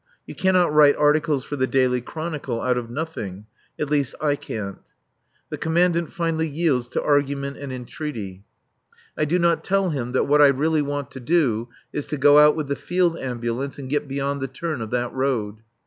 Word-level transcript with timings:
You 0.25 0.33
cannot 0.33 0.73
write 0.73 0.95
articles 0.95 1.43
for 1.43 1.57
The 1.57 1.67
Daily 1.67 2.01
Chronicle 2.01 2.59
out 2.59 2.75
of 2.75 2.89
nothing; 2.89 3.45
at 3.79 3.91
least 3.91 4.15
I 4.19 4.35
can't. 4.35 4.79
The 5.51 5.59
Commandant 5.59 6.11
finally 6.11 6.47
yields 6.47 6.87
to 6.87 7.03
argument 7.03 7.57
and 7.57 7.71
entreaty. 7.71 8.43
I 9.15 9.25
do 9.25 9.37
not 9.37 9.63
tell 9.63 9.91
him 9.91 10.13
that 10.13 10.23
what 10.25 10.41
I 10.41 10.47
really 10.47 10.81
want 10.81 11.11
to 11.11 11.19
do 11.19 11.69
is 11.93 12.07
to 12.07 12.17
go 12.17 12.39
out 12.39 12.55
with 12.55 12.67
the 12.67 12.75
Field 12.75 13.15
Ambulance, 13.19 13.77
and 13.77 13.91
get 13.91 14.07
beyond 14.07 14.41
the 14.41 14.47
turn 14.47 14.81
of 14.81 14.89
that 14.89 15.13
road. 15.13 15.57